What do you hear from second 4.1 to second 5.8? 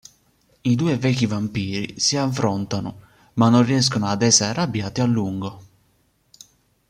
essere arrabbiati a lungo.